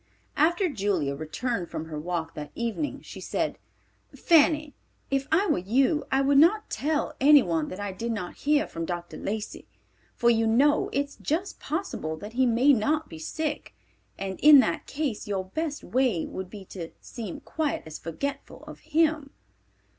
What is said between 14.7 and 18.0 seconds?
case your best way would be to seem quite as